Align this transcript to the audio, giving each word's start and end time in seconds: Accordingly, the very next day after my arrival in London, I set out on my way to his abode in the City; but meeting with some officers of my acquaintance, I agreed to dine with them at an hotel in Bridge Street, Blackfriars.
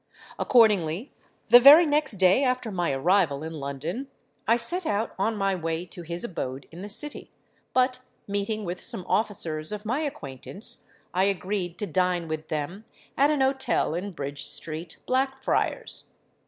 Accordingly, 0.39 1.13
the 1.49 1.59
very 1.59 1.85
next 1.85 2.13
day 2.13 2.43
after 2.43 2.71
my 2.71 2.91
arrival 2.91 3.43
in 3.43 3.53
London, 3.53 4.07
I 4.47 4.57
set 4.57 4.83
out 4.87 5.13
on 5.19 5.37
my 5.37 5.53
way 5.53 5.85
to 5.85 6.01
his 6.01 6.23
abode 6.23 6.67
in 6.71 6.81
the 6.81 6.89
City; 6.89 7.29
but 7.71 7.99
meeting 8.27 8.65
with 8.65 8.81
some 8.81 9.05
officers 9.07 9.71
of 9.71 9.85
my 9.85 9.99
acquaintance, 9.99 10.89
I 11.13 11.25
agreed 11.25 11.77
to 11.77 11.85
dine 11.85 12.27
with 12.27 12.47
them 12.47 12.83
at 13.15 13.29
an 13.29 13.41
hotel 13.41 13.93
in 13.93 14.13
Bridge 14.13 14.43
Street, 14.47 14.97
Blackfriars. 15.05 16.05